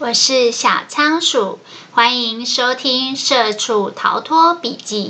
[0.00, 1.58] 我是小仓鼠，
[1.92, 5.08] 欢迎收听《社畜逃脱笔记》。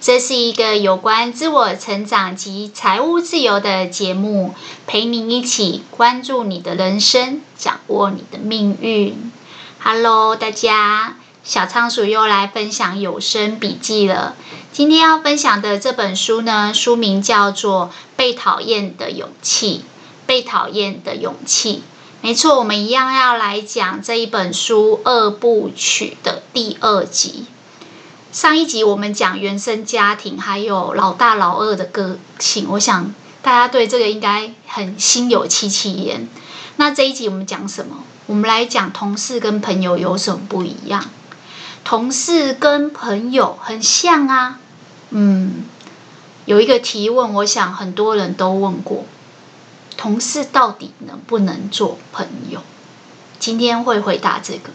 [0.00, 4.52] 这是一个有关自我成长及财务自由的节目，
[4.84, 9.30] 陪你一起关注你的人生，掌握你的命运。
[9.78, 14.34] Hello，大家，小仓鼠又来分享有声笔记了。
[14.72, 19.84] 今天要分享的这本书呢，书名叫做《被讨厌的勇气》。
[20.24, 21.82] 被讨厌的勇气。
[22.24, 27.46] 没错，我们一样要来讲这一本书二部曲的第二集。
[28.30, 33.12] 上一集我们讲原生家庭，还有老大老二的个性，我想
[33.42, 36.28] 大家对这个应该很心有戚戚焉。
[36.76, 38.04] 那这一集我们讲什么？
[38.26, 41.04] 我们来讲同事跟朋友有什么不一样？
[41.82, 44.60] 同事跟朋友很像啊。
[45.10, 45.64] 嗯，
[46.44, 49.04] 有一个提问，我想很多人都问过。
[50.02, 52.60] 同事到底能不能做朋友？
[53.38, 54.70] 今天会回答这个，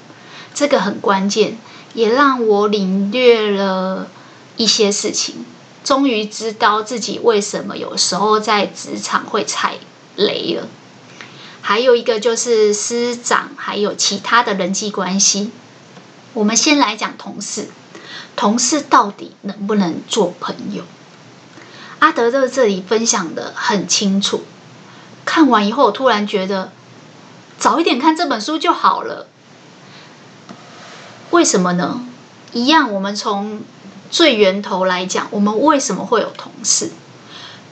[0.54, 1.58] 这个很关键，
[1.94, 4.08] 也让我领略了
[4.56, 5.44] 一些事情，
[5.84, 9.76] 终于知道自己为什么有时候在职场会踩
[10.16, 10.70] 雷了。
[11.60, 15.52] 还有一个就是师长，还有其他的人际关系。
[16.32, 17.68] 我们先来讲同事，
[18.38, 20.86] 同事到底能不能做朋友？
[22.00, 24.44] 阿德勒这里分享得很清楚。
[25.38, 26.72] 看完以后，我突然觉得
[27.60, 29.28] 早一点看这本书就好了。
[31.30, 32.04] 为什么呢？
[32.54, 33.62] 一样，我们从
[34.10, 36.90] 最源头来讲，我们为什么会有同事？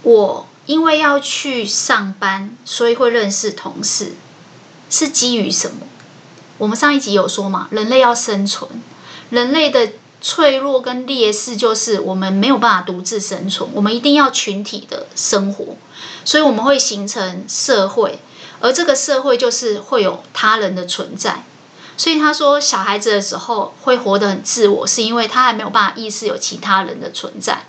[0.04, 4.14] 我因为要去上班，所以会认识同事，
[4.92, 5.88] 是基于什么？
[6.60, 8.70] 我们上一集有说嘛，人类要生存，
[9.32, 9.94] 人类的
[10.28, 15.78] 脆弱跟劣势就是我们没有办法独自生存，我们一定要群体的生活。
[16.24, 18.18] 所以我们会形成社会，
[18.60, 21.44] 而这个社会就是会有他人的存在。
[21.96, 27.66] 所以他说，小孩子的时候会活得很自我，是因为他还没有办法意识有其他人的存在。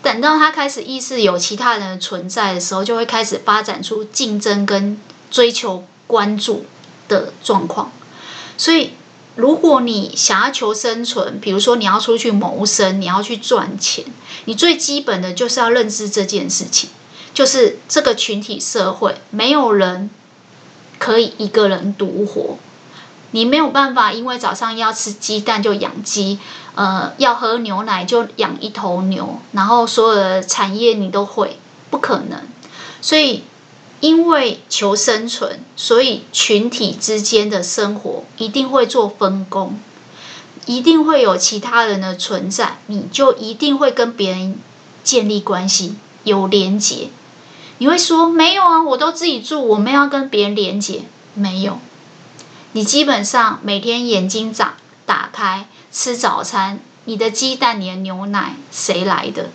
[0.00, 4.98] 等到他开始意识有其他人的存在的时候，就会开始发展出竞争跟
[5.30, 6.64] 追求关注
[7.08, 7.92] 的状况。
[8.56, 8.92] 所以，
[9.34, 14.04] 如果你想要求生存，比如说你要出去谋生，你要去赚钱，
[14.44, 16.90] 你最基本的就是要认知这件事情。
[17.34, 20.10] 就是这个群体社会，没有人
[20.98, 22.58] 可以一个人独活。
[23.30, 26.38] 你没有办法，因为早上要吃鸡蛋就养鸡，
[26.74, 31.56] 呃，要喝牛奶就养一头牛，然后所有的产业你都会，
[31.88, 32.42] 不可能。
[33.00, 33.44] 所以，
[34.02, 39.78] 因为求生存，所以群体之间的生活一定会做分工，
[40.66, 44.58] 一定会有其他人的存在，你就一定会跟别人
[45.04, 47.10] 建立关系，有连结。
[47.78, 51.02] 你会说没有啊，我都自己住，我没有跟别人连接，
[51.34, 51.78] 没有。
[52.72, 54.74] 你基本上每天眼睛长
[55.06, 59.50] 打开吃早餐，你的鸡蛋、你的牛奶谁来的？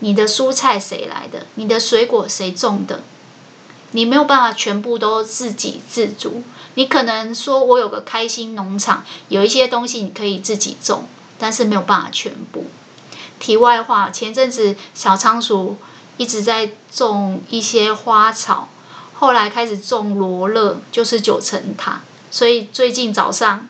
[0.00, 1.46] 你的蔬菜谁来的？
[1.54, 3.04] 你的水果谁种的？
[3.94, 6.44] 你没有办法全部都自给自足。
[6.74, 12.66] 你可能说我有个开心农场，有一些东西你可以自己种，但是没有办法全部。
[13.40, 15.78] 题外话，前阵子小仓鼠。
[16.16, 18.68] 一直在种一些花草，
[19.14, 22.02] 后来开始种罗勒，就是九层塔。
[22.30, 23.68] 所以最近早上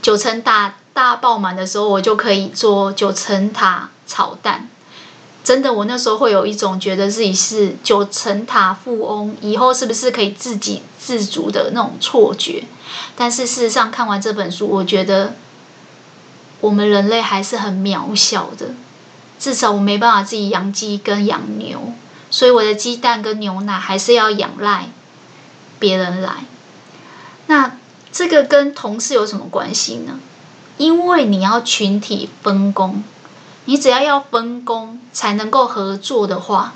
[0.00, 4.70] 九层塔大爆满的时候，我就可以做九层塔炒蛋。
[5.42, 12.64] 真的，我那时候会有一种觉得自己是九层塔富翁，以后是不是可以自给自足的那种错觉？
[13.16, 15.34] 但是事实上，看完这本书，我觉得
[16.60, 18.74] 我们人类还是很渺小的。
[19.38, 21.94] 至少我没办法自己养鸡跟养牛，
[22.30, 24.90] 所以我的鸡蛋跟牛奶还是要仰赖
[25.78, 26.44] 别人来。
[27.46, 27.78] 那
[28.12, 30.20] 这个跟同事有什么关系呢？
[30.76, 33.02] 因为你要群体分工，
[33.70, 36.74] 你只要要分工才能够合作的话，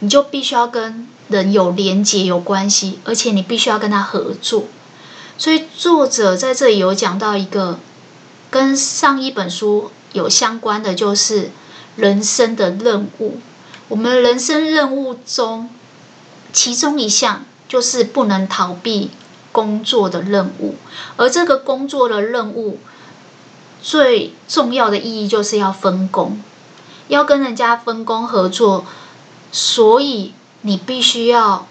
[0.00, 4.64] 你就必须要跟人有连结、有关系，而且你必须要跟他合作。
[5.38, 7.78] 所以作者在这里有讲到一个
[8.50, 11.50] 跟上一本书有相关的，就是。
[11.96, 13.40] 人生的任务，
[13.88, 15.68] 我们人生任务中，
[16.52, 19.10] 其中一项就是不能逃避
[19.50, 20.76] 工作的任务，
[21.16, 22.78] 而这个工作的任务
[23.80, 26.40] 最重要的意义就是要分工，
[27.08, 28.84] 要跟人家分工合作，
[29.52, 31.66] 所以你必须要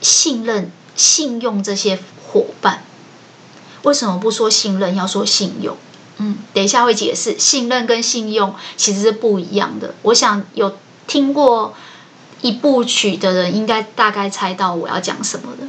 [0.00, 2.82] 信任、信用这些伙伴。
[3.82, 5.76] 为什么不说信任，要说信用？
[6.18, 9.94] 嗯，等一下会解释，信任跟信用其实是不一样的。
[10.02, 10.76] 我想有
[11.06, 11.74] 听过
[12.40, 15.68] 一部曲的人，应该大概猜到我要讲什么的。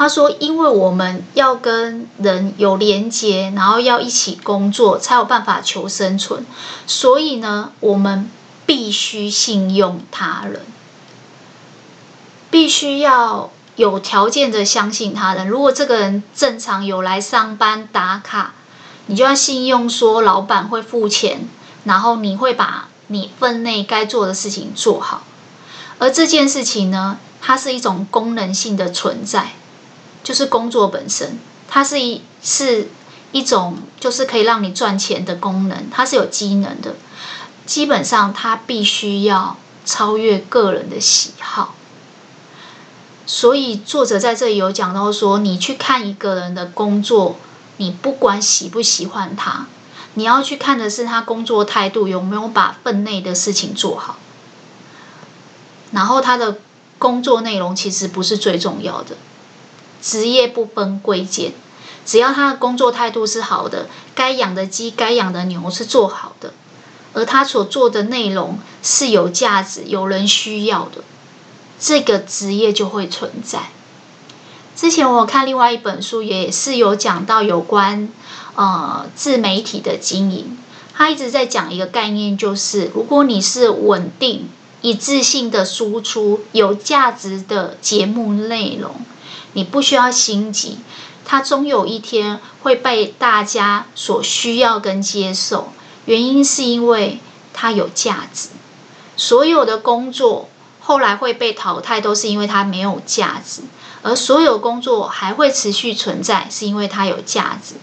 [0.00, 6.46] 他说：“因为我们要跟人有连接，然后要一起工作，才有办法求生存。
[6.86, 8.30] 所以呢，我们
[8.64, 10.62] 必须信用他人，
[12.50, 15.46] 必须要有条件的相信他人。
[15.46, 18.54] 如果这个人正常有来上班打卡，
[19.04, 21.46] 你就要信用说老板会付钱，
[21.84, 25.24] 然后你会把你分内该做的事情做好。
[25.98, 29.52] 而这件事情呢，它是一种功能性的存在。”
[30.22, 31.38] 就是工作本身，
[31.68, 32.88] 它是一是
[33.32, 36.96] 一种就是可以让你赚钱的功能，它是有机能的。
[37.66, 39.56] 基本上，它必须要
[39.86, 41.74] 超越个人的喜好。
[43.26, 47.36] 所以，作者在这里有讲到说，你去看一个人的工作，
[47.76, 49.66] 你不管喜不喜欢他，
[50.14, 54.16] 你要去看的是他工作态度有没有把分内的事情做好。
[55.92, 56.58] 然后，他的
[56.98, 59.16] 工作内容其实不是最重要的。
[60.02, 61.52] 职业不分贵贱，
[62.06, 66.52] 只要他的工作态度是好的，该养的鸡、该养的牛是做好的，
[67.12, 71.02] 而他所做的内容是有价值、有人需要的，
[71.78, 73.70] 这个职业就会存在。
[74.76, 78.08] 之前我看另外一本书，也是有讲到有关
[78.54, 80.56] 呃自媒体的经营，
[80.94, 84.48] 他一直在讲一个概念，就是如果你是稳定、
[84.80, 88.94] 一致性的输出有价值的节目内容。
[89.52, 90.78] 你不需要心急，
[91.24, 95.72] 它终有一天会被大家所需要跟接受。
[96.04, 97.20] 原因是因为
[97.52, 98.48] 它有价值。
[99.16, 100.48] 所有的工作
[100.80, 103.62] 后来会被淘汰，都是因为它没有价值；
[104.02, 107.74] 而所有工作还会持续存在，是因为它有价值。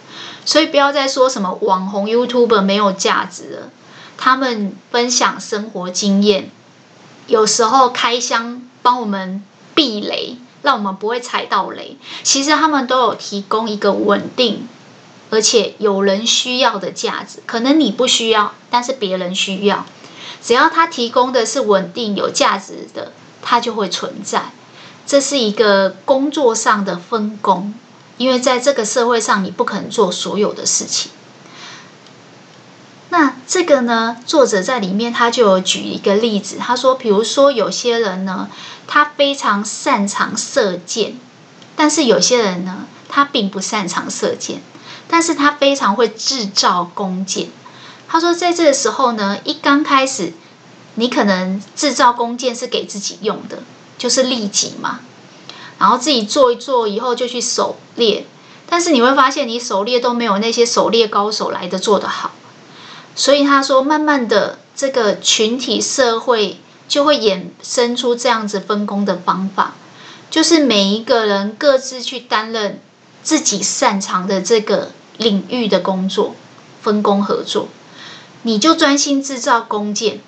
[0.46, 3.70] 所以不要再说什么网红 YouTuber 没有价值了。
[4.18, 6.50] 他们分享生活经验，
[7.28, 9.44] 有时候开箱帮我们
[9.76, 10.38] 避雷。
[10.68, 11.96] 让我们不会踩到雷。
[12.24, 14.68] 其实他们都有提供一个稳定，
[15.30, 17.40] 而且有人需要的价值。
[17.46, 19.86] 可能你不需要，但是别人需要。
[20.44, 24.52] 只要他提供的是稳定、有价值的，他就会存在。
[25.06, 27.74] 这是一个工作上的分工，
[28.18, 31.14] 因为在这个社会上，你不可能做所有的事情。
[33.10, 34.18] 那这个呢？
[34.26, 38.50] 作者在里面他就有举一个例子，他说，比如说有些人呢，
[38.86, 41.18] 他非常擅长射箭，
[41.78, 44.62] 但是有些人呢，他并不擅长射箭，
[45.08, 47.48] 但是他非常会制造弓箭。
[48.10, 50.34] 他说，在这个时候呢，一刚开始，
[50.96, 53.64] 你可能制造弓箭是给自己用的，
[53.98, 55.00] 就是利己嘛，
[55.80, 58.28] 然后自己做一做以后就去狩猎，
[58.70, 62.32] 但是你会发现，你狩猎都没有那些狩猎高手来的做得好。
[63.18, 69.74] 所以他说，慢慢的，这个群体社会就会衍生出这样子分工的方法，
[70.30, 72.80] 就是每一个人各自去担任
[73.24, 76.36] 自己擅长的这个领域的工作，
[76.84, 77.70] 分工合作。
[78.44, 80.22] 你就专心制造弓箭，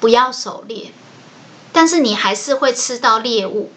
[0.00, 0.92] 不要狩猎，
[1.72, 3.70] 但是你还是会吃到猎物。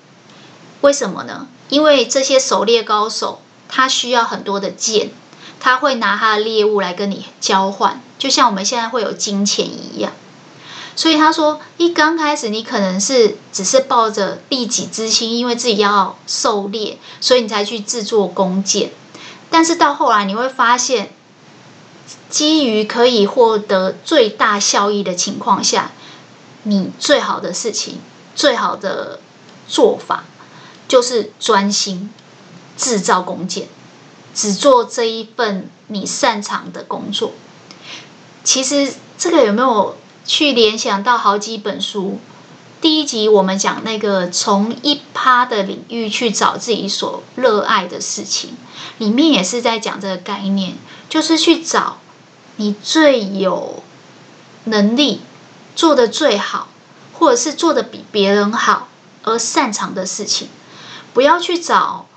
[0.80, 1.48] 为什么呢？
[1.68, 5.12] 因为这些狩猎高手，他需要很多的箭。
[5.62, 10.12] 他会拿他的猎物来跟你交换，就像我们现在会有金钱一样。
[10.96, 18.92] 所以他说，一刚开始你可能是只是抱着利己之心，因为自己要狩猎，所以你才去制作弓箭。
[19.50, 21.12] 但是到后来你会发现，
[22.30, 25.92] 基于可以获得最大效益的情况下，
[26.64, 28.02] 你最好的事情、
[28.36, 29.20] 最好的
[29.68, 30.26] 做法，
[30.88, 32.12] 就是专心
[32.76, 33.68] 制造弓箭。
[34.34, 37.34] 只做这一份你擅长的工作。
[38.44, 42.20] 其实这个有没有去联想到好几本书？
[42.82, 48.56] 第一集我们讲那个从一趴的领域去找自己所热爱的事情，
[48.98, 50.74] 里面也是在讲这个概念，
[51.08, 52.00] 就是去找
[52.56, 53.84] 你最有
[54.64, 55.22] 能力
[55.76, 56.70] 做得最好，
[57.14, 58.88] 或者是做得比别人好
[59.22, 60.50] 而擅长的事情，
[61.14, 62.08] 不要去找。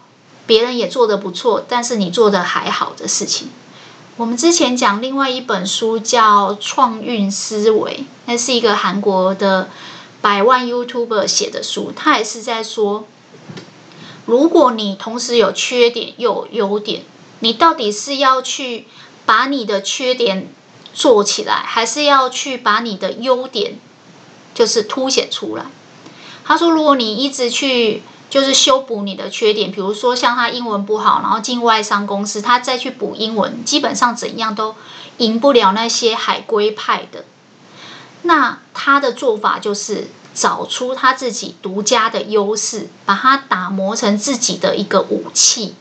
[0.46, 3.48] 别人也做得不错，但是你做得还好的事情。
[4.16, 9.70] 我们之前讲另外一本书叫《创运思维》，那是一个韩国的
[10.20, 13.06] 百万 YouTuber 写的书，他也是在说，
[14.26, 17.02] 如果你同时有缺点又有优点，
[17.40, 18.86] 你到底是要去
[19.26, 20.48] 把你的缺点
[20.92, 23.78] 做起来，还是要去把你的优点
[24.54, 25.64] 就是凸显出来？
[26.44, 28.02] 他说，如果你一直去。
[28.34, 34.74] 就是修补你的缺点，比如说像他英文不好，然后进外商公司，他再去补英文，基本上怎样都
[35.18, 37.26] 赢不了那些海归派的。
[38.22, 45.76] 那他的做法就是找出他自己独家的优势，把它打磨成自己的一个武器，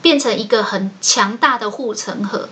[0.00, 2.48] 变成一个很强大的护城河。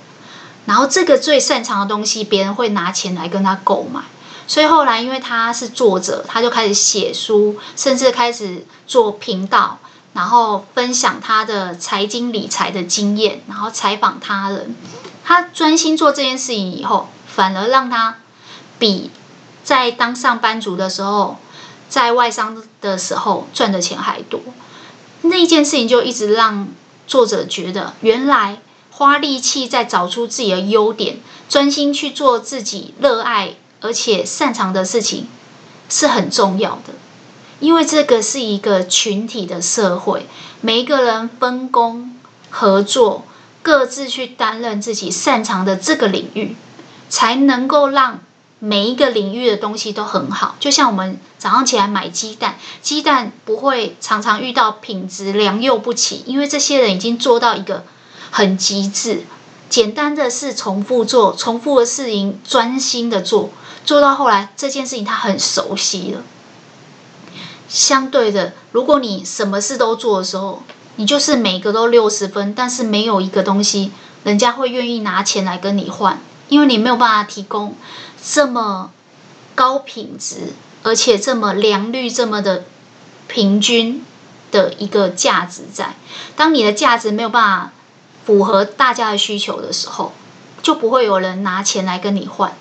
[0.66, 4.02] 然后这个最擅长的东西，别人会拿钱来跟他购买。
[4.48, 9.78] 所以后来，因为他是作者，他就开始写书，甚至开始做频道，
[10.14, 14.74] 然后分享他的财经理财的经验，然后采访他人。
[15.24, 18.16] 他专心做这件事情以后，反而让他
[18.78, 19.10] 比
[19.62, 21.36] 在当上班族的时候，
[21.88, 24.40] 在外商的时候赚的钱还多。
[25.22, 26.66] 那件事情就一直让
[27.06, 28.58] 作者觉得，原来。
[28.90, 35.28] 花力气在找出自己的优点，专心去做自己热爱而且擅长的事情，
[35.88, 36.94] 是很重要的。
[37.60, 40.26] 因为这个是一个群体的社会，
[40.60, 42.16] 每一个人分工
[42.50, 43.24] 合作，
[43.62, 46.56] 各自去担任自己擅长的这个领域，
[47.08, 48.20] 才能够让
[48.58, 50.56] 每一个领域的东西都很好。
[50.60, 57.84] 就像我们早上起来买鸡蛋，鸡蛋不会常常遇到品质良莠不齐，因为这些人已经做到一个。
[58.30, 59.24] 很极致，
[59.70, 63.48] 简单的事重复做，重复的事情专心的做，
[63.88, 66.20] 做到后来这件事情他很熟悉了。
[67.70, 70.62] 相对的，如果你什么事都做的时候，
[70.96, 73.90] 你就是每个都六十分，但是没有一个东西
[74.24, 77.74] 人家会愿意拿钱来跟你换，因为你没有办法提供
[78.22, 78.90] 这么
[79.54, 80.52] 高品质，
[80.82, 82.64] 而且这么良率这么的
[83.26, 84.04] 平均
[84.50, 85.94] 的一个价值在。
[86.36, 87.72] 当你的价值没有办法。
[88.26, 90.12] 符合大家的需求的时候，
[90.62, 92.52] 就不会有人拿钱来跟你换。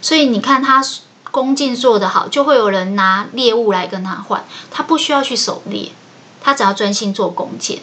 [0.00, 0.82] 所以你看他
[1.30, 4.44] 弓箭做得好，就会有人拿猎物来跟他换。
[4.70, 5.92] 他不需要去狩猎，
[6.40, 7.80] 他只要专心做弓箭。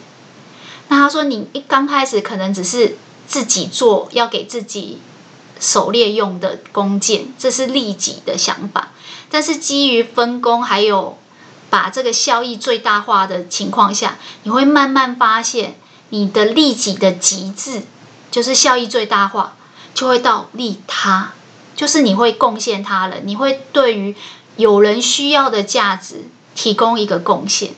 [0.87, 4.99] 那他说，你一刚开始可能只是自己做，要给自己
[5.59, 8.89] 狩猎用的弓箭，这是利己的想法。
[9.29, 11.17] 但是基于分工，还有
[11.69, 15.75] 把这个效益最大化的情况下，你会慢慢发现。
[16.09, 17.81] 你的利己的极致，
[18.29, 19.55] 就是效益最大化，
[19.95, 21.33] 就会到利他，
[21.75, 24.15] 就是你会贡献他人，你会对于
[24.55, 26.23] 有人需要的价值
[26.55, 27.73] 提供一个贡献。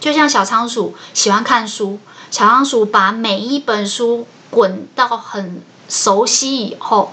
[0.00, 1.98] 就像小仓鼠喜欢看书，
[2.30, 7.12] 小仓鼠把每一本书滚到很熟悉以后，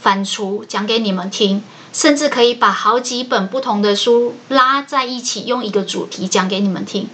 [0.00, 7.08] 反刍讲给你们听，甚至可以把好几本不同的书拉在一起，用一个主题讲给你们听。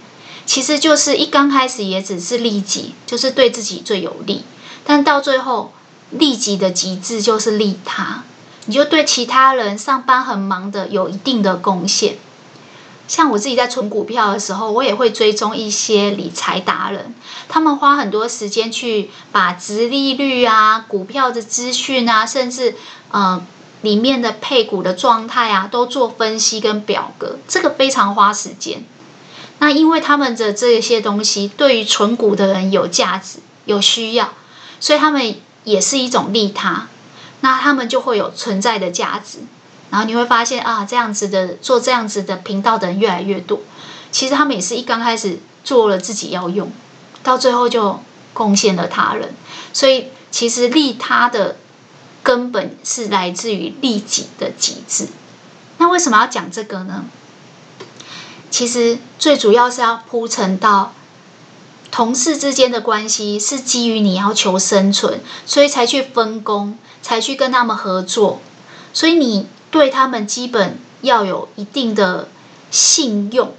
[0.45, 4.43] 其实就是一刚开始也只是利己，就是对自己最有利，
[4.83, 5.71] 但到最后
[6.09, 8.23] 利己的极致就是利他，
[8.65, 12.17] 你就对其他人上班很忙的有一定的贡献。
[13.05, 17.13] 像我自己在存股票的时候，我也会追踪一些理财达人，
[17.49, 22.75] 他们花很多时间去把殖利率啊、股票的资讯啊，甚至
[23.11, 23.45] 呃
[23.81, 28.85] 里面的配股的状态啊，都做分析跟表格，这个非常花时间。
[29.59, 34.33] 那因为他们的这些东西对于存股的人有价值、有需要，
[34.79, 36.87] 所以他们也是一种利他。
[37.43, 39.39] 那他们就会有存在的价值。
[39.89, 43.59] 然后你会发现啊，这样子的做这样子的频道的人越来越多。
[44.13, 46.71] 其实他们也是一刚开始做了自己要用，
[47.21, 47.99] 到最后就
[48.33, 49.35] 贡献了他人。
[49.73, 51.57] 所以其实利他的
[52.23, 55.09] 根本是来自于利己的极致。
[55.79, 57.03] 那为什么要讲这个呢？
[58.49, 60.93] 其实最主要是要铺陈到
[61.91, 68.41] 同事之间的关系是基于你要求生存，所以才去分工，才去跟他们合作。
[68.91, 72.29] 所以你对他们基本要有一定的
[72.71, 73.53] 信用，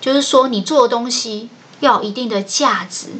[0.00, 3.10] 就是说你做的东西要有一定的价值。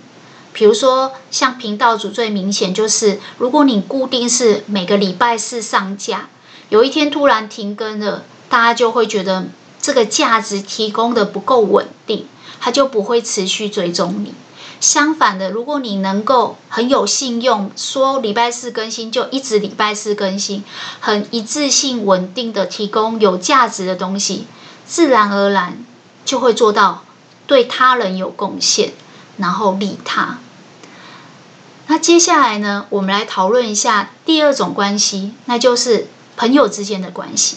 [0.53, 6.29] 比如说像频道主最明显就是，如果你固定是每个礼拜四上架，
[6.71, 9.47] 有一天突然停更了，大家就会觉得。
[9.81, 12.27] 这个价值提供的不够稳定，
[12.59, 14.35] 他就不会持续追踪你。
[14.81, 20.63] 相反的，如果你能够很有信用，说礼拜四更新就一直礼拜四更新，
[21.01, 24.47] 很一致性稳定的提供有价值的东西，
[24.87, 25.85] 自然而然
[26.25, 27.05] 就会做到
[27.47, 28.93] 对他人有贡献，
[29.37, 30.39] 然后利他。
[31.89, 36.07] 那接下来呢，我们来讨论一下第二种关系，那就是
[36.37, 37.57] 朋友之间的关系。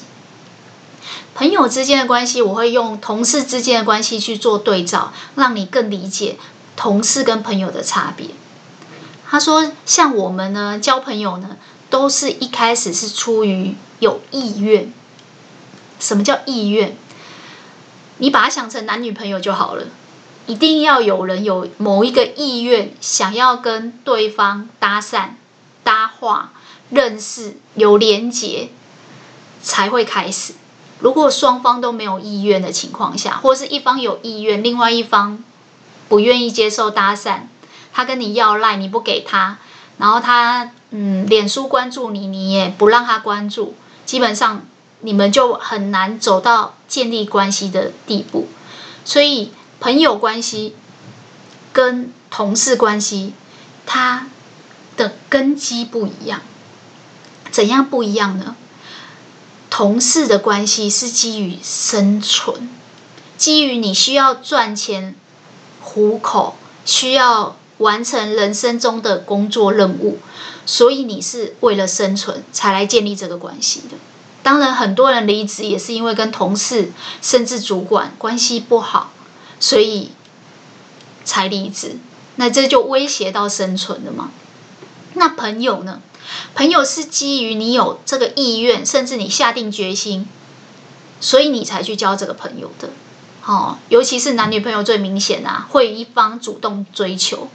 [1.34, 6.38] 朋友之间的关系，我会用同事之间的关系去做对照，让你更理解
[6.82, 8.30] 同事跟朋友的差别。
[9.30, 11.56] 他说，像我们呢，交朋友呢，
[11.92, 14.92] 都是一开始是出于有意愿。
[16.00, 16.98] 什么叫意愿？
[18.18, 19.86] 你把它想成男女朋友就好了，
[20.48, 25.34] 一定要有人有某一个意愿，想要跟对方搭讪、
[25.84, 26.52] 搭话、
[26.90, 28.70] 认识、有连结，
[29.62, 30.56] 才会开始。
[30.98, 35.44] 如果双方都没有意愿的情况下，或是一方有意愿，另外一方
[36.12, 37.44] 不愿意接受搭讪，
[37.94, 39.60] 他跟你要赖，你不给他，
[39.98, 43.76] 然后他嗯，脸书关注你，你也不让他关注，
[44.06, 44.66] 基本上
[45.00, 48.50] 你们就很难走到建立关系的地步。
[49.06, 50.76] 所以朋友关系
[51.72, 53.34] 跟同事关系，
[53.86, 54.28] 它
[54.98, 56.42] 的根基不一样。
[57.52, 58.58] 怎样不一样呢？
[59.70, 62.70] 同事的关系是基于生存，
[63.38, 65.16] 基于你需要赚钱
[65.82, 70.20] 糊口，需要完成人生中的工作任务，
[70.66, 73.98] 所以你是为了生存才来建立这个关系的。
[74.44, 79.12] 当然，很多人离职也是因为跟同事甚至主管关系不好，
[79.60, 80.12] 所以
[81.24, 81.98] 才离职。
[82.38, 84.32] 那这就威胁到生存了吗？
[85.14, 86.02] 那朋友呢？
[86.56, 90.28] 朋友是基于你有这个意愿，甚至你下定决心，
[91.20, 92.90] 所以你才去交这个朋友的。
[93.46, 97.48] 哦，尤其是男女朋友最明显啊，会有一方主动追求。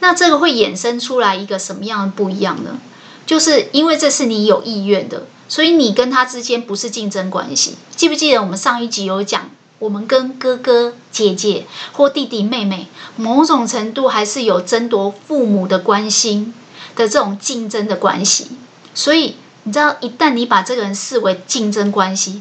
[0.00, 2.78] 那这个会衍生出来一个什么样的不一样呢？
[3.26, 7.76] 就是因为这是你有意愿的，所以你跟他之间不是竞争关系。
[7.96, 16.54] 记不记得我们上一集有讲，我们跟哥哥姐姐或弟弟妹妹，某种程度还是有争夺父母的关心。
[16.94, 18.52] 的这种竞争的关系，
[18.94, 22.40] 所以你知道，一旦你把这个人视为竞争关系，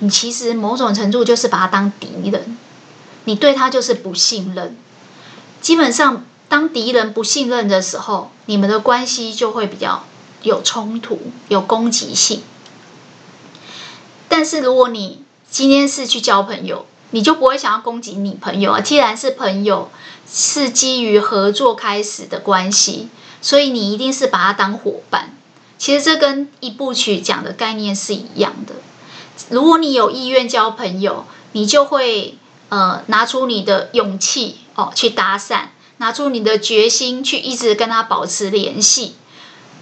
[0.00, 2.56] 你其实某种程度就是把他当敌人，
[3.24, 4.76] 你对他就是不信任。
[5.60, 10.04] 基本上，当敌人不信任的时候，你们的关系就会比较
[10.42, 12.42] 有冲突、有攻击性。
[14.28, 18.80] 但是，如果你今天是去交朋友，你就不会想要攻击你朋友啊。
[18.80, 19.90] 既然是朋友，
[20.30, 23.08] 是基于合作开始的关系。
[23.40, 25.32] 所以你一定是把他当伙伴，
[25.78, 28.74] 其实这跟一部曲讲的概念是一样的。
[29.50, 32.36] 如果你有意愿交朋友，你就会
[32.68, 39.14] 呃拿出你的勇气哦去搭讪，拿出你的决心去一直跟他保持联系。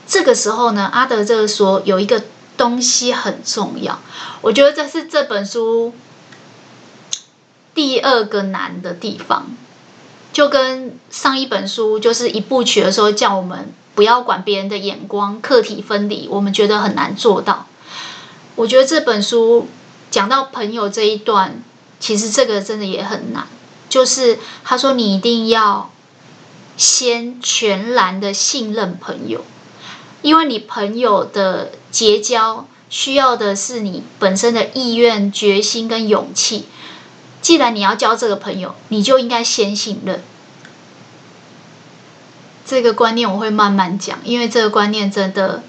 [0.07, 2.23] 这个时候呢，阿德勒说有一个
[2.57, 4.01] 东西很重要，
[4.41, 5.93] 我觉得这是这本书
[7.75, 9.47] 第二个难的地方。
[10.33, 17.67] 就跟上一本书就是一部曲的时候，叫我们不要管别人的眼光，课题分离，我们觉得很难做到。
[18.57, 19.69] 我觉得这本书
[20.11, 21.63] 讲到朋友这一段，
[22.01, 23.47] 其实这个真的也很难。
[23.89, 25.91] 就是他说你一定要
[26.77, 29.45] 先全然的信任朋友，
[30.23, 36.67] 因为你朋友的结交需要的是你本身的意愿、决心跟勇气。
[37.41, 40.23] 既然你要交这个朋友，你就应该先信任。
[42.67, 45.63] 这个观念我会慢慢讲，因为这个观念真的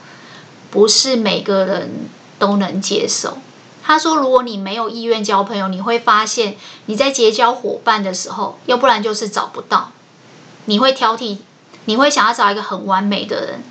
[0.71, 3.38] 不是每个人都能接受。
[3.84, 9.91] 他说，如果你没有意愿交朋友，你会发现你在结交伙伴的时候，要不然就是找不到，
[10.65, 11.38] 你会挑剔，
[11.86, 13.63] 你会想要找一个很完美的人，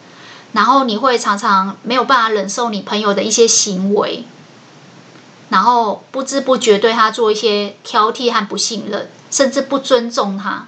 [0.52, 4.24] 然后你会常常没有办法忍受你朋友的一些行为。
[5.48, 10.66] 然后不知不觉对他做一些挑剔和不信任，甚至不尊重他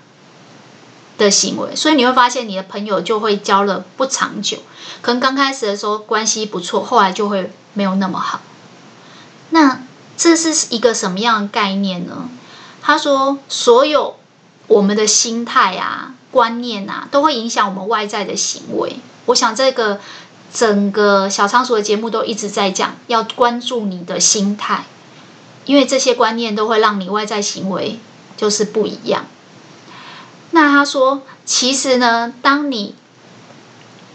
[1.18, 4.58] 的行为，所以你会发现你的朋友就会交了不长久。
[5.00, 8.40] 可能刚开始的时候关系不错，后来就会没有那么好。
[9.50, 9.80] 那
[10.16, 12.28] 这是一个什么样的概念呢？
[12.82, 14.16] 他说，所有
[14.66, 18.98] 我们的心态啊、观念啊，都会影响我们外在的行为。
[19.26, 20.00] 我想这个。
[20.50, 24.86] 整个小仓鼠的节目都一直在讲，要关注你的心态，
[25.66, 28.00] 因为这些观念都会让你外在行为
[28.34, 29.26] 就是不一样。
[30.52, 32.94] 那他说，其实呢，当你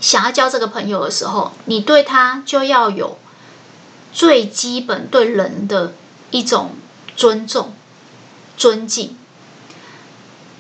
[0.02, 3.20] 想要交这个朋友的时候，你对他就要有
[4.14, 5.94] 最基本对人的
[6.32, 6.72] 一种
[7.16, 7.74] 尊重、
[8.56, 9.18] 尊敬，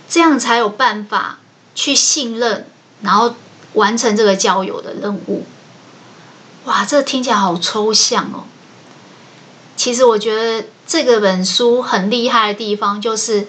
[0.10, 1.40] 这样才有办法
[1.76, 2.66] 去信任，
[3.02, 3.36] 然后
[3.74, 5.46] 完成这个交友的任务。
[6.66, 8.46] 哇，这听起来好抽象哦。
[9.76, 13.48] 其实我觉得这个本书很厉害的地方，就是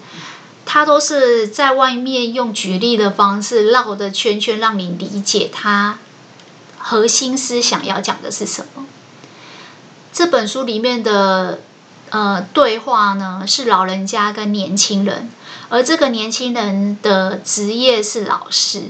[0.65, 5.99] 它都是在外面用举例的方式绕的圈圈，让你理解它
[6.77, 8.85] 核心思想要讲的是什么。
[10.15, 11.59] 这本书里面的
[12.09, 15.29] 呃对话呢，是老人家跟年轻人，
[15.67, 18.83] 而这个年轻人的职业是老师。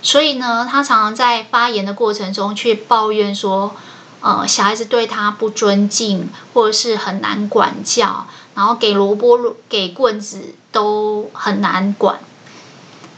[0.00, 3.76] 所以呢，他常常在发言的过程中去抱怨说，
[4.22, 12.20] 呃，小孩子对他不尊敬，或者是很难管教，然后给萝卜给棍子都很难管。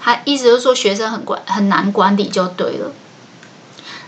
[0.00, 2.90] 他意思就是说，学生很管很难管理就对了。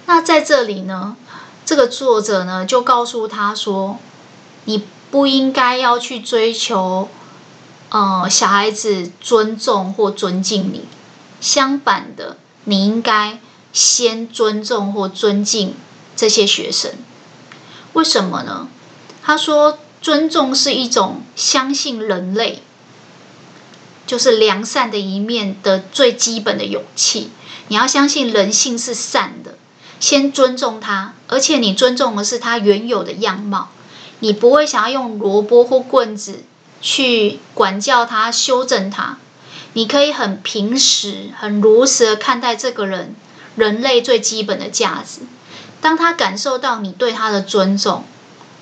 [0.07, 1.17] 那在这里呢，
[1.65, 3.99] 这个作者呢就告诉他说，
[4.65, 7.09] 你不应该要去追求，
[7.89, 10.87] 呃，小孩子尊重或尊敬你。
[11.41, 13.39] 相反的，你应该
[13.73, 15.75] 先尊重或尊敬
[16.17, 16.93] 这些学生。
[17.93, 18.69] 为什么呢？
[19.23, 22.63] 他说，尊重是一种相信人类
[24.07, 27.31] 就是良善的一面的最基本的勇气。
[27.69, 29.55] 你要相信人性是善的，
[30.01, 33.71] 先尊重他，而且你尊重的是他原有的样貌。
[34.21, 36.45] 你不会想要用萝卜或棍子
[36.81, 39.19] 去管教他、修正他。
[39.75, 43.17] 你可以很平实、很如实的看待这个人，
[43.57, 45.23] 人类最基本的价值。
[45.81, 48.05] 当他感受到你对他的尊重，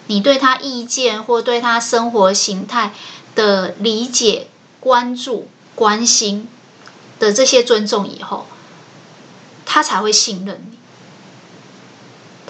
[0.07, 2.93] 你对他意见或对他生活形态
[3.35, 4.49] 的理解、
[4.81, 6.49] 关注、关心
[7.21, 8.47] 的这些尊重以后，
[9.65, 10.79] 他才会信任你。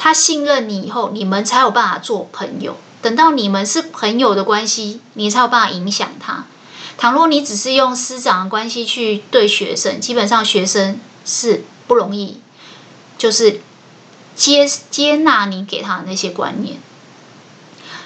[0.02, 2.76] 他信任你以后，你们才有办法做朋友。
[3.02, 6.46] 等到你们是朋友的关系，你才有办法影响他。
[6.98, 12.40] 倘若你只是用师长的关系去对学生，基本上学生是不容易，
[13.16, 13.60] 就是
[14.34, 16.80] 接接纳你给他的那些观念。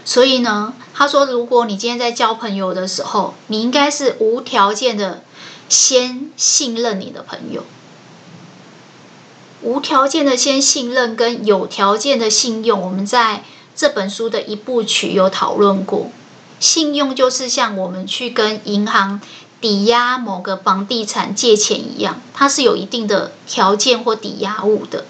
[0.04, 5.24] 所以呢，他说，如果你今天在交朋友的时候，你应该是无条件的
[5.70, 7.64] 先信任你的朋友，
[9.66, 12.80] 无条件的先信任跟有条件的信用。
[12.80, 13.42] 我们在
[13.74, 16.12] 这本书的一部曲有讨论过。
[16.60, 19.20] 信用就是像我们去跟银行
[19.60, 25.04] 抵押某个房地产借钱一样，它是有一定的条件或抵押物的。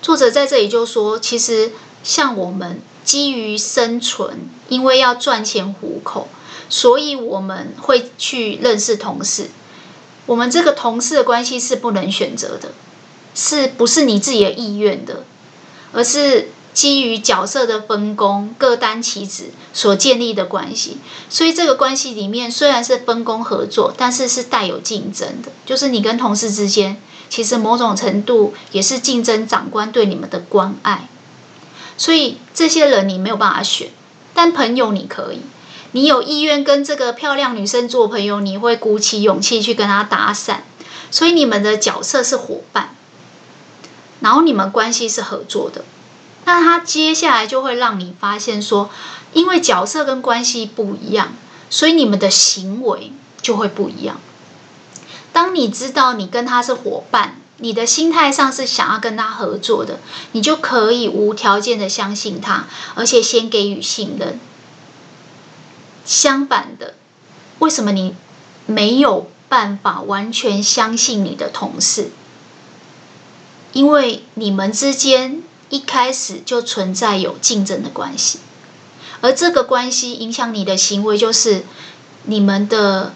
[0.00, 4.38] 作者在这里就说，其实像我们基于生存，
[4.70, 6.28] 因为要赚钱糊口，
[6.70, 9.50] 所以我们会去认识同事。
[10.24, 12.72] 我们这个同事的关系是不能选择的，
[13.34, 15.24] 是不是你自己的意愿的，
[15.92, 16.50] 而是。
[16.72, 25.50] 基于角色的分工，各担其职所建立的关系，所以这个关系里面虽然是分工合作，但是是带有竞争的。
[25.66, 26.96] 就是你跟同事之间，
[27.28, 31.08] 其实某种程度也是竞争长官对你们的关爱。
[31.98, 33.88] 所以这些人你没有办法选，
[34.32, 35.40] 但朋友你可以。
[35.90, 40.58] 你有意愿跟这个漂亮女生做朋友，你会鼓起勇气去跟她搭讪。
[41.10, 42.94] 所以你们的角色是伙伴，
[44.20, 45.84] 然后你们关系是合作的。
[46.44, 48.90] 那他接下来就会让你发现说，
[49.32, 51.34] 因为角色跟关系不一样，
[51.68, 54.20] 所以你们的行为就会不一样。
[55.32, 60.00] 当你知道你跟他是伙伴，你的心态上是想要跟他合作的，
[60.32, 64.40] 你就可以无条件的相信他，而且先给予信任。
[66.04, 66.94] 相反的，
[67.60, 68.16] 为什么你
[68.66, 72.10] 没有办法完全相信你的同事？
[73.72, 75.42] 因为你们之间。
[75.72, 78.40] 一开始就存在有竞争的关系，
[79.20, 81.62] 而这个关系影响你的行为，就是
[82.24, 83.14] 你们的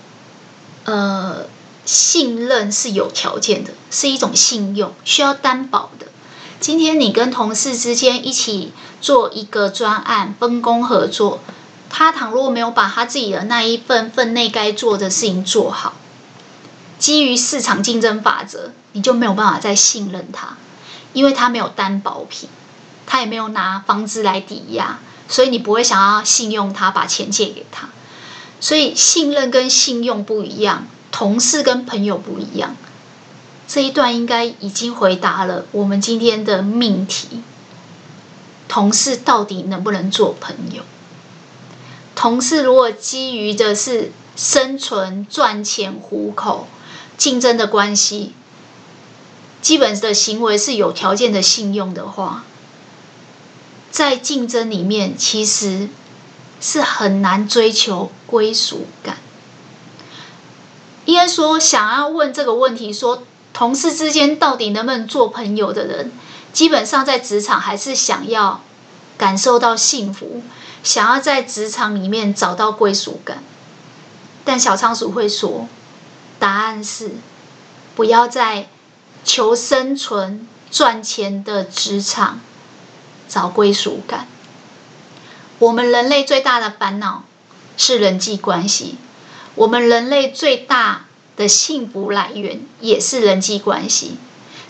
[0.85, 1.47] 呃
[1.85, 6.07] 信任是有条件的，是一种信用，需要担保的。
[6.61, 11.41] 今天你跟同事之间一起做一个专案，分工合作，
[11.91, 15.95] 他倘若没有把他自己的那一份分内该做的事情做好，
[17.01, 20.57] 基于市场竞争法则，你就没有办法再信任他。
[21.13, 22.49] 因为他没有担保品，
[23.07, 27.91] 他也没有拿房子来抵押，所以你不会想要信用他，把钱借给他。
[28.59, 32.75] 所以信任跟信用不一样，同事跟朋友不一样。
[33.69, 37.45] 这一段应该已经回答了我们今天的命题：
[38.67, 40.83] 同事到底能不能做朋友？
[42.17, 46.67] 同事如果基于的是生存、赚钱、糊口、
[47.17, 48.33] 竞争的关系。
[49.65, 52.45] 基本的行为是有条件的信用的话，
[53.91, 55.89] 在竞争里面其实
[56.61, 59.17] 是很难追求归属感。
[61.07, 63.23] 应该说，想要问这个问题，说
[63.55, 66.13] 同事之间到底能不能做朋友的人，
[66.53, 68.61] 基本上在职场还是想要
[69.17, 70.43] 感受到幸福，
[70.83, 73.43] 想要在职场里面找到归属感。
[74.45, 75.67] 但小仓鼠会说，
[76.39, 77.13] 答案是
[77.95, 78.69] 不要在。
[79.25, 82.41] 求生存、赚钱的职场，
[83.29, 84.29] 找归属感。
[85.59, 87.25] 我们人类最大的烦恼
[87.77, 88.97] 是人际关系，
[89.55, 91.07] 我们人类最大
[91.37, 94.19] 的幸福来源也是人际关系。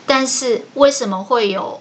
[0.07, 1.81] 但是为什么会有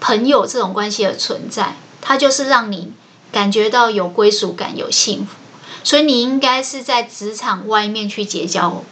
[0.00, 1.76] 朋友这种关系的存在？
[2.00, 2.92] 它就是让你
[3.32, 5.32] 感觉到有归属感、有幸福。
[5.82, 8.84] 所以你应该是在职场外面去结交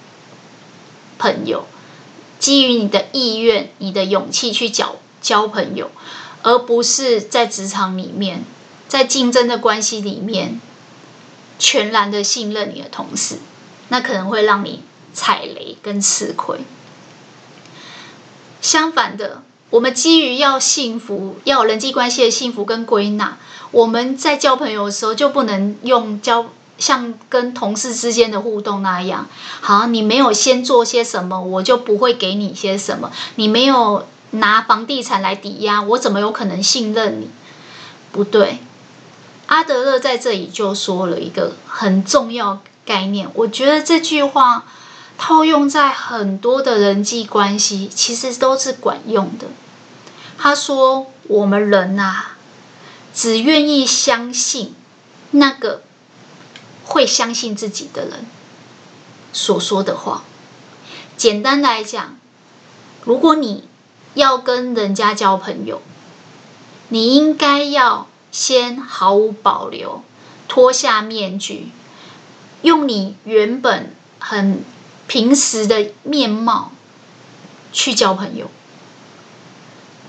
[1.19, 1.67] 朋友。
[2.44, 5.90] 基于你的意愿、你的勇气去交交朋友，
[6.42, 8.44] 而不是在职场里面，
[8.87, 10.61] 在竞争的关系里面，
[11.59, 13.38] 全然的信任你的同事，
[13.88, 14.83] 那可能会让你
[15.14, 16.59] 踩雷跟吃亏。
[18.61, 23.38] 相反的，我们基于要幸福，要人际关系的幸福跟归纳，
[23.70, 29.27] 我们在交朋友的时候就不能用交像跟同事之间的互动那样，
[29.61, 33.11] 好，你没有先做些什么，我就不会给你些什么。
[33.37, 37.31] 你没有拿房地产来抵押，我怎么有可能信任你？
[38.13, 38.59] 不对，
[39.47, 44.65] 阿德勒在这里就说了一个很重要概念，我觉得这句话。
[45.17, 49.47] 套用在很多的人际关系，其实都是管用的。
[50.37, 52.33] 他说：“我们人啊，
[53.15, 54.75] 只愿意相信
[55.31, 55.83] 那个
[56.94, 58.24] 会相信自己的人
[59.33, 60.22] 所说的话。
[61.16, 62.16] 简单来讲，
[63.02, 63.68] 如果你
[64.14, 65.83] 要跟人家交朋友，
[66.88, 70.04] 你应该要先毫无保留
[70.46, 71.72] 脱下面具，
[72.62, 74.62] 用你原本很。”
[75.07, 76.72] 平时的面貌
[77.74, 78.50] 去交朋友，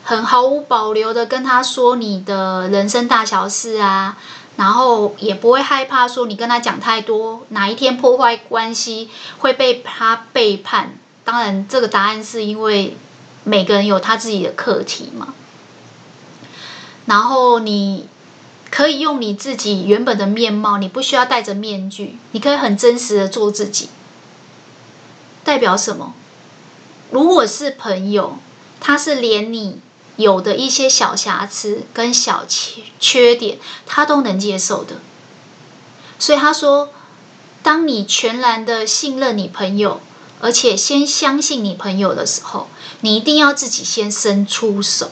[0.06, 4.18] 很毫无保留的跟他说你的人生大小事啊，
[4.58, 10.94] 然后也不会害怕说你跟他讲太多，哪一天破坏关系会被他背叛。
[11.24, 12.96] 当然，这个答案是因为
[13.44, 15.34] 每个人有他自己的课题嘛。
[17.06, 18.08] 然后你
[18.72, 23.90] 可以用你自己原本的面貌，你不需要戴着面具，你可以很真实的做自己。
[25.44, 26.14] 代表什么？
[27.12, 28.38] 如果是朋友，
[28.80, 29.80] 他是连你
[30.18, 34.96] 有的一些小瑕疵跟小缺缺点，他都能接受的。
[36.20, 36.90] 所以他说，
[37.64, 40.02] 当你全然的信任你朋友，
[40.42, 42.70] 而且先相信你朋友的时候，
[43.02, 45.12] 你一定要自己先伸出手，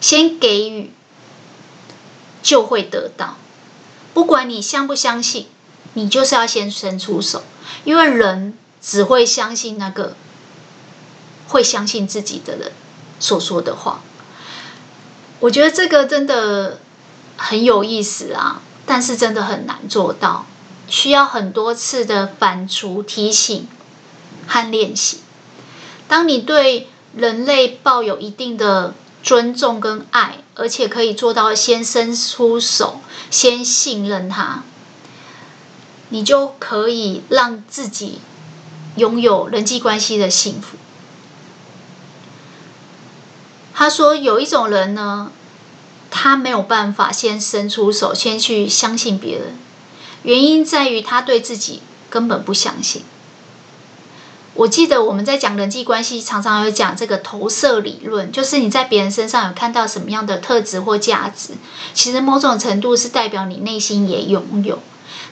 [0.00, 0.92] 先给予，
[2.42, 3.36] 就会得到。
[4.14, 5.46] 不管你相不相信，
[5.94, 7.42] 你就是要先伸出手，
[7.84, 8.56] 因为人。
[8.82, 10.16] 只会相信那个
[11.48, 12.72] 会相信自己的人
[13.20, 14.00] 所说的话。
[15.38, 16.80] 我觉得这个真的
[17.36, 20.46] 很有意思啊，但是真的很难做到，
[20.88, 23.68] 需要很多次的反刍、提醒
[24.48, 25.20] 和练习。
[26.08, 34.64] 当你对人类抱有一定的尊重跟爱，而且可以做到先伸出手，先信任他，
[36.08, 38.20] 你就可以让自己。
[38.96, 40.76] 拥有人际关系的幸福。
[43.80, 45.32] 他说：“有一种人呢，
[46.10, 49.56] 他没有办法先伸出手，先去相信别人，
[50.22, 53.02] 原因在于他对自己根本不相信。”
[54.52, 61.54] 我记得我们在讲人际关系，常常有讲这个投射理论，就是你在别人身上有看到什么样的特质或价值，
[61.94, 64.80] 其实某种程度是代表你内心也拥有。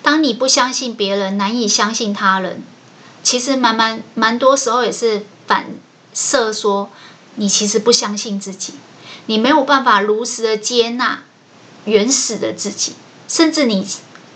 [0.02, 2.62] 当你不相信别人，难以相信他人。
[3.22, 5.66] 其实蛮蛮蛮多时候也是反
[6.14, 6.88] 射说，
[7.38, 8.74] 你其实不相信自己，
[9.27, 11.22] 你没有办法如实的接纳
[11.85, 12.94] 原始的自己，
[13.29, 13.87] 甚至你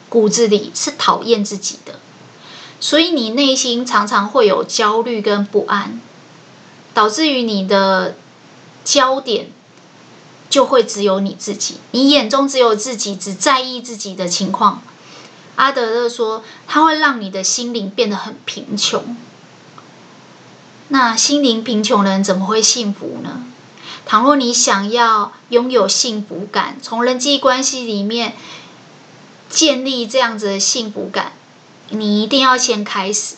[0.09, 1.99] 骨子里是讨厌自己的，
[2.81, 6.01] 所以你内心常常会有焦虑跟不安，
[6.95, 8.17] 导致于你的
[8.85, 9.51] 焦点
[10.49, 14.83] 就会只有你自己，你眼中只有自己，只在意自己的情况。
[15.57, 19.17] 阿德勒说，它会让你的心灵变得很贫穷。
[20.89, 23.45] 那心灵贫穷的人怎么会幸福呢？
[24.05, 28.35] 倘若你想要拥有幸福感，从人际关系里面
[29.49, 31.33] 建立这样子的幸福感，
[31.91, 33.37] 你一定要先开始。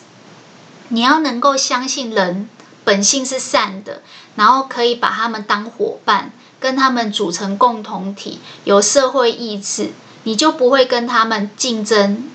[0.89, 2.49] 你要能够相信人
[2.83, 4.01] 本性是善的，
[4.35, 9.91] 然后可以把他们当伙伴，跟他们组成共同体，有社会意志。
[10.27, 12.27] 你就不会跟他们竞争，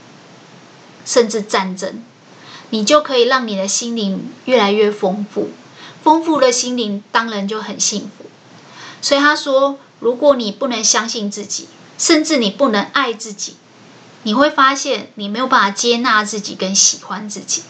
[1.05, 2.05] 甚至战争，
[2.71, 5.51] 你就可以让你的心灵越来越丰富。
[6.03, 8.25] 丰富的心灵当然就很幸福。
[9.03, 13.57] 所以他说，如果你不能相信自己，甚至你不能爱自己，
[14.23, 17.63] 你会发现你没有办法接纳自己跟喜欢自己，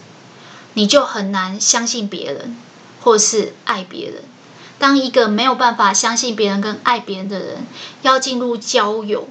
[0.74, 2.56] 你就很难相信别人
[3.00, 4.22] 或是爱别人。
[4.78, 7.66] 当一个没有办法相信别人跟爱别人的人
[8.02, 9.28] 要进入交友，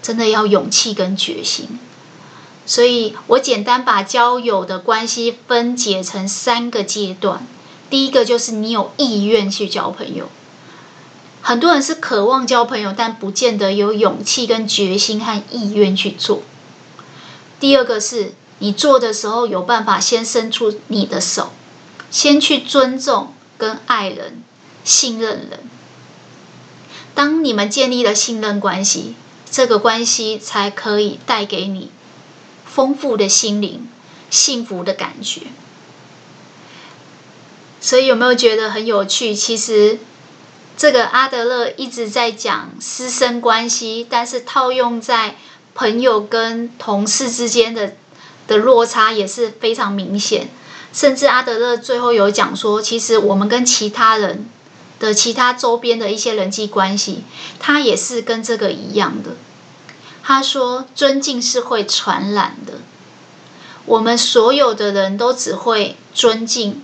[0.00, 1.78] 真的要勇气跟决心，
[2.66, 7.46] 所以我简单把交友的关系分解成三个阶段。
[7.90, 10.28] 第一个就是你有意愿去交朋友，
[11.42, 16.42] 很多人是渴望交朋友，但不见得有勇气跟决心和意愿去做。
[17.60, 21.52] 第二个是你做的时候有办法先伸出你的手，
[22.10, 24.42] 先去尊重跟爱人、
[24.84, 25.60] 信任人。
[27.14, 29.14] 当你们建立了信任关系。
[29.50, 31.88] 这个关系才可以带给你
[32.74, 33.88] 丰富的心灵、
[34.30, 35.42] 幸福的感觉。
[37.80, 39.32] 所以有没有觉得很有趣？
[39.34, 39.98] 其实
[40.76, 45.36] 这个阿德勒一直在讲师生关系，但是套用在
[45.74, 47.94] 朋友跟同事之间的
[48.48, 50.48] 的落差也是非常明显。
[50.92, 54.48] 甚至阿德勒最后有讲说，其实我们跟其他人
[54.98, 57.22] 的其他周边的一些人际关系，
[57.60, 59.36] 他也是跟这个一样的。
[60.24, 62.80] 他说，尊敬是会传染的。
[63.84, 66.82] 我们所有的人都只会尊敬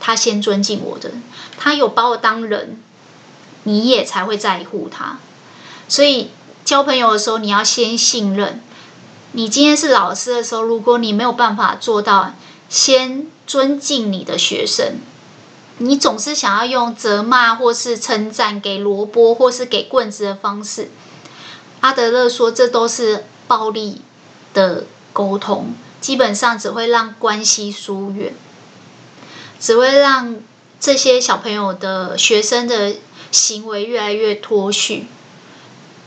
[0.00, 1.12] 他先尊敬我的，
[1.56, 2.82] 他有把我当人，
[3.62, 5.18] 你也才会在乎他。
[5.88, 6.30] 所以
[6.64, 8.60] 交朋友的时候，你要先信任。
[9.32, 12.34] 你今天是老师的时候，如果你没有办法做到
[12.68, 13.28] 先。
[13.44, 14.98] 尊敬你的学生，
[15.78, 20.88] 你总是想要用责骂或是称赞、给萝卜或是给棍子的方式。
[21.82, 24.02] 阿德勒说，这都是暴力
[24.54, 28.32] 的沟通，基本上只会让关系疏远，
[29.58, 30.36] 只会让
[30.78, 32.94] 这些小朋友的学生的
[33.32, 35.08] 行为越来越脱序。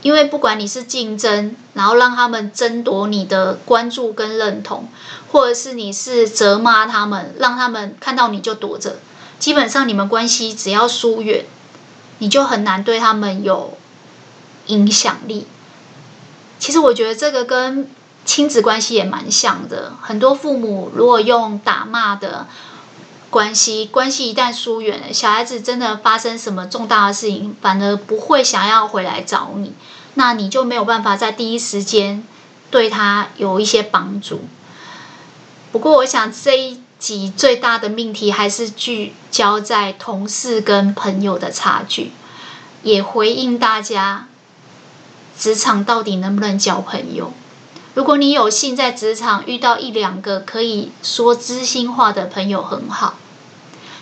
[0.02, 4.88] 因为不管你是竞争，然后让他们争夺你的关注跟认同，
[5.32, 9.00] 或者是你是责骂他们，让他们看到你就躲着，
[9.40, 11.46] 基本上你们关系只要疏远，
[12.20, 13.78] 你就很难对他们有
[14.68, 15.48] 影响力。
[16.60, 17.90] 其实我觉得这个跟
[18.26, 22.48] 亲子关系也蛮像的，很多父母如果用打骂的
[23.30, 29.74] 关系，关系一旦疏远了，小孩子真的发生什么重大的事情，反而不会想要回来找你。
[30.16, 32.24] 那你就没有办法在第一时间
[32.72, 34.42] 对他有一些帮助。
[35.72, 42.12] 不过，我想这一集最大的命题还是聚焦在同事跟朋友的差距，
[42.82, 44.30] 也回应大家，
[45.38, 47.32] 职场到底能不能交朋友？
[47.94, 53.16] 如果你有幸在职场遇到一两个可以说知心话的朋友，很好。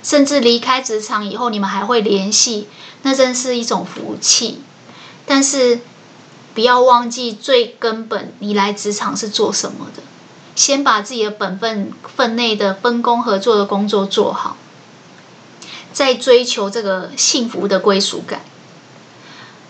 [0.01, 2.67] 甚至离开职场以后，你们还会联系，
[3.03, 4.61] 那真是一种福气。
[5.25, 5.81] 但是。
[6.55, 10.03] 不要忘记最根本，你来职场是做什么的？
[10.55, 14.55] 先把自己的本分分内的分工合作的工作做好，
[15.93, 18.41] 再追求这个幸福的归属感。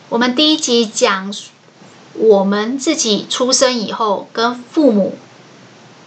[0.10, 1.34] 我们第一集讲
[2.14, 5.18] 我们自己出生以后跟父母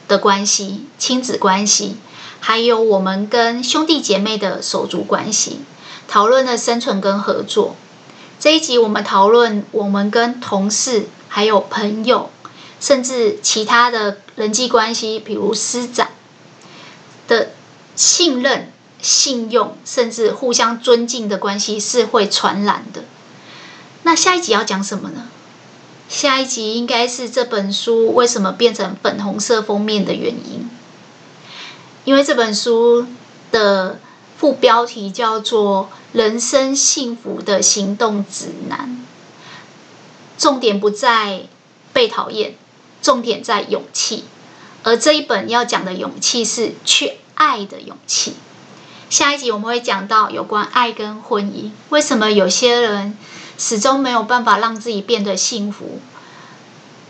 [0.09, 1.97] 的关系、亲子关系，
[2.39, 5.61] 还有我们跟兄弟姐妹的手足关系，
[6.07, 7.75] 讨论了生存跟合作。
[8.39, 12.31] 这一集我们讨论我们跟同事、还有朋友，
[12.79, 16.09] 甚至其他的人际关系，比如师长
[17.27, 17.51] 的
[17.97, 18.71] 信任、
[19.03, 23.03] 信用，甚至互相尊敬的关系是会传染的。
[24.05, 25.29] 那下一集要讲什么呢？
[26.09, 30.69] 下一集应该是这本书为什么变成粉红色封面的原因，
[32.05, 33.07] 因为这本书
[33.51, 33.99] 的
[34.39, 35.89] 副标题叫做。
[36.13, 39.05] 人生幸福的行动指南，
[40.39, 41.43] 重点不在
[41.93, 42.55] 被讨厌，
[43.03, 44.25] 重点在勇气。
[44.83, 48.37] 而这一本要讲的勇气是去爱的勇气。
[49.11, 53.19] 下一集我们会讲到有关爱跟婚姻，为什么有些人
[53.59, 56.01] 始终没有办法让自己变得幸福？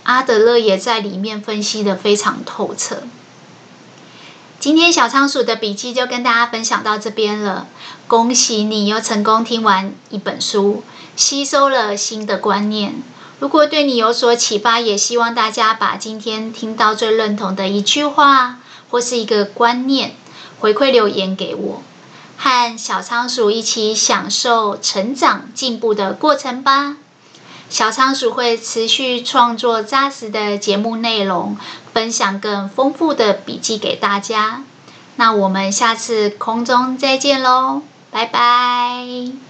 [0.04, 3.02] 阿德勒也在里面分析得非常透彻。
[4.58, 7.66] 今天小仓鼠的笔记就跟大家分享到这边了。
[8.06, 10.82] 恭喜你又成功听完一本书，
[11.16, 13.02] 吸收了新的观念。
[13.38, 20.14] 如果对你有所启发，也希望大家把今天听到最认同的一句话或是一个观念
[20.58, 21.82] 回馈留言给我，
[22.36, 26.96] 和小仓鼠一起享受成长进步的过程吧。
[27.68, 31.56] 小仓鼠会持续创作扎实的节目内容，
[31.92, 34.62] 分享更丰富的笔记给大家。
[35.16, 39.45] 那我们下次空中再见喽，拜拜。